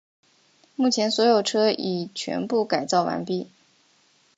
[0.75, 3.51] 目前所有车已全部改造完毕。